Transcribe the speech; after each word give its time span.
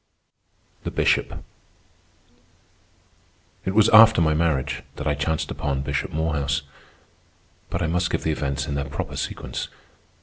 THE 0.83 0.89
BISHOP 0.89 1.43
It 3.65 3.75
was 3.75 3.87
after 3.89 4.19
my 4.19 4.33
marriage 4.33 4.81
that 4.95 5.05
I 5.05 5.13
chanced 5.13 5.51
upon 5.51 5.83
Bishop 5.83 6.11
Morehouse. 6.11 6.63
But 7.69 7.83
I 7.83 7.85
must 7.85 8.09
give 8.09 8.23
the 8.23 8.31
events 8.31 8.65
in 8.65 8.73
their 8.73 8.85
proper 8.85 9.15
sequence. 9.15 9.67